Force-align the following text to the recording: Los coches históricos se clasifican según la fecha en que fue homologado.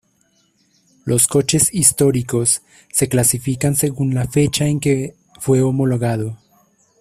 Los 1.05 1.27
coches 1.27 1.69
históricos 1.71 2.63
se 2.91 3.07
clasifican 3.07 3.75
según 3.75 4.15
la 4.15 4.25
fecha 4.27 4.65
en 4.65 4.79
que 4.79 5.13
fue 5.39 5.61
homologado. 5.61 6.39